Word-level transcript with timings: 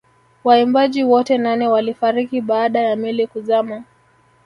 Waimbaji 0.43 1.03
wote 1.03 1.37
nane 1.37 1.67
walifariki 1.67 2.41
baada 2.41 2.79
ya 2.79 2.95
meli 2.95 3.27
kuzama 3.27 3.83